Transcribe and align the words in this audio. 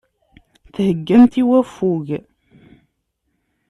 Theggamt 0.73 1.35
i 1.41 1.43
waffug. 1.49 2.07